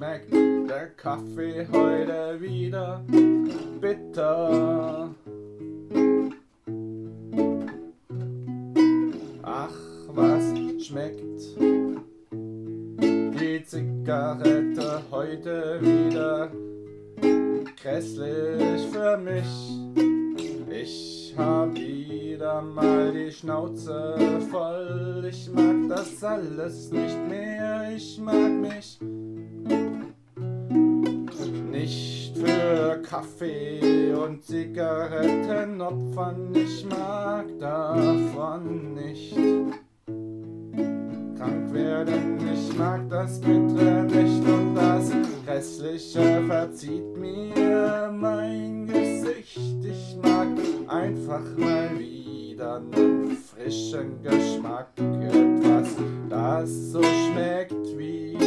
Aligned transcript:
schmeckt 0.00 0.32
der 0.32 0.86
Kaffee 0.96 1.66
heute 1.70 2.40
wieder 2.40 3.04
bitter? 3.82 5.10
Ach, 9.42 9.74
was 10.08 10.42
schmeckt 10.82 11.20
die 12.30 13.62
Zigarette 13.62 15.02
heute 15.10 15.78
wieder 15.82 16.50
grässlich 17.82 18.86
für 18.90 19.18
mich? 19.18 19.80
Ich 20.70 21.34
hab 21.36 21.74
wieder 21.74 22.62
mal 22.62 23.12
die 23.12 23.30
Schnauze 23.30 24.16
voll. 24.50 25.26
Ich 25.28 25.50
mag 25.52 25.76
das 25.90 26.24
alles 26.24 26.90
nicht 26.90 27.28
mehr. 27.28 27.92
Ich 27.94 28.18
mag 28.18 28.50
mich 28.50 28.98
Kaffee 33.10 34.14
und 34.14 34.44
Zigaretten 34.44 35.80
opfern. 35.80 36.54
Ich 36.54 36.86
mag 36.86 37.46
davon 37.58 38.94
nicht 38.94 39.34
krank 41.36 41.72
werden. 41.72 42.38
Ich 42.54 42.78
mag 42.78 43.00
das 43.10 43.40
Bittere 43.40 44.04
nicht 44.04 44.48
und 44.48 44.76
das 44.76 45.10
Grässliche 45.44 46.40
verzieht 46.46 47.16
mir 47.16 48.14
mein 48.16 48.86
Gesicht. 48.86 49.58
Ich 49.82 50.16
mag 50.22 50.46
einfach 50.86 51.42
mal 51.56 51.90
wieder 51.98 52.76
einen 52.76 53.36
frischen 53.36 54.22
Geschmack. 54.22 54.86
Etwas, 54.96 55.96
das 56.28 56.92
so 56.92 57.02
schmeckt 57.02 57.98
wie 57.98 58.38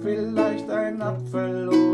vielleicht 0.00 0.70
ein 0.70 1.02
Apfel 1.02 1.85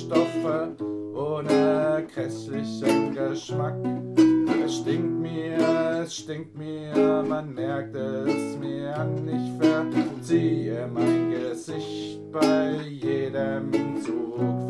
Bitterstoffe, 0.00 0.80
ohne 1.14 2.06
grässlichen 2.12 3.14
Geschmack. 3.14 3.74
Es 4.64 4.76
stinkt 4.78 5.20
mir, 5.20 6.02
es 6.02 6.16
stinkt 6.16 6.56
mir, 6.56 7.24
man 7.28 7.52
merkt 7.52 7.94
es 7.94 8.56
mir 8.58 8.96
an. 8.96 9.28
Ich 9.28 9.62
verziehe 9.62 10.88
mein 10.92 11.30
Gesicht 11.30 12.20
bei 12.32 12.80
jedem 12.88 13.70
Zug 14.02 14.69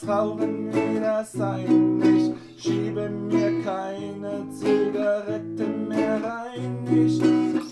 das 0.00 0.08
Rauchen 0.08 0.72
wieder 0.72 1.24
sein. 1.24 2.00
Ich 2.02 2.62
schiebe 2.62 3.08
mir 3.08 3.62
keine 3.62 4.48
Zigarette 4.50 5.66
mehr 5.66 6.20
rein. 6.22 6.84
Ich 6.90 7.20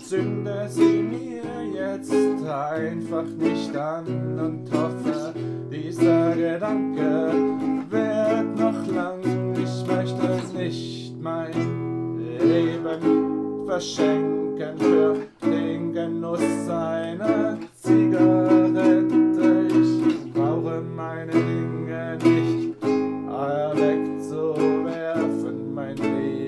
zünde 0.07 0.67
sie 0.69 1.03
mir 1.03 1.43
jetzt 1.73 2.13
einfach 2.45 3.25
nicht 3.37 3.75
an 3.75 4.39
und 4.39 4.71
hoffe, 4.71 5.33
dieser 5.71 6.35
Gedanke 6.35 7.33
wird 7.89 8.57
noch 8.57 8.87
lang. 8.87 9.21
Ich 9.53 9.85
möchte 9.87 10.57
nicht 10.57 11.15
mein 11.21 11.51
Leben 12.39 13.65
verschenken 13.67 14.77
für 14.77 15.15
den 15.43 15.93
Genuss 15.93 16.69
einer 16.69 17.57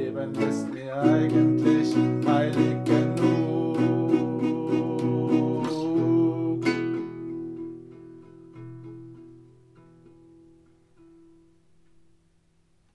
Leben 0.10 0.34
ist 0.42 0.74
mir 0.74 1.02
eigentlich 1.04 2.19